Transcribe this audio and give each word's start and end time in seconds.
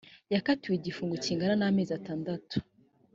yakatiwe 0.33 0.73
igifungo 0.77 1.15
kigana 1.25 1.55
n 1.59 1.63
amezi 1.69 1.91
atandatu 1.99 2.57